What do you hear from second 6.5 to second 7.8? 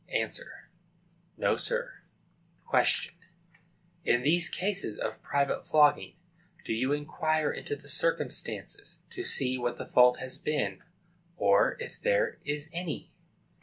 do you inquire into